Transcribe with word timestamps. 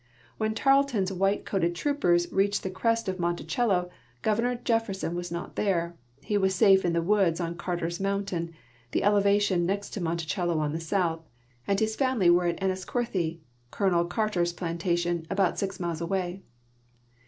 When 0.39 0.55
Tarleton's 0.55 1.13
white 1.13 1.45
coated 1.45 1.75
troo|>ers 1.75 2.33
reached 2.33 2.63
the 2.63 2.71
crest 2.71 3.07
of 3.07 3.19
Monticello, 3.19 3.91
Governor 4.23 4.55
Jefferson 4.55 5.13
was 5.13 5.31
not 5.31 5.55
there; 5.55 5.95
he 6.23 6.39
was 6.39 6.55
safe 6.55 6.83
in 6.83 6.93
the 6.93 7.03
woods 7.03 7.39
on 7.39 7.53
Carter's 7.53 7.99
mountain, 7.99 8.51
the 8.93 9.03
elevation 9.03 9.63
ne.xtto 9.67 10.01
Monticelloon 10.01 10.73
thesouth, 10.73 11.21
and 11.67 11.79
his 11.79 11.95
family 11.95 12.31
were 12.31 12.47
at 12.47 12.59
Enniscorthy, 12.63 13.41
Colonel 13.69 14.05
Carter's 14.05 14.53
plantation, 14.53 15.27
al)out 15.29 15.59
six 15.59 15.79
miles 15.79 16.01
away. 16.01 16.41